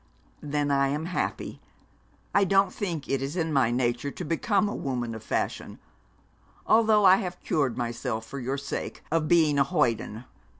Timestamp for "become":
4.25-4.67